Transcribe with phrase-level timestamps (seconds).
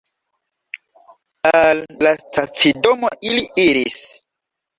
[1.59, 4.01] Al la stacidomo ili iris.